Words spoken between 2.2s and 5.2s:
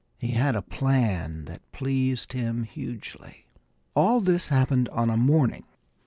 him hugely. All this happened on a